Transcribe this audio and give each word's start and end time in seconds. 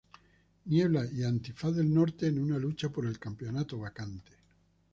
Niebla 0.65 1.05
y 1.13 1.23
Antifaz 1.23 1.75
del 1.75 1.93
Norte 1.93 2.25
en 2.25 2.39
una 2.41 2.57
lucha 2.57 2.89
por 2.89 3.05
el 3.05 3.19
campeonato 3.19 3.77
vacante. 3.77 4.31